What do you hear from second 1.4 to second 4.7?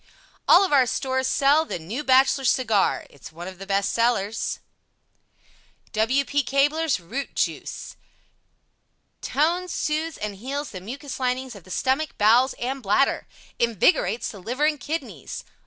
THE NEW BACHELOR CIGAR It's one of the best sellers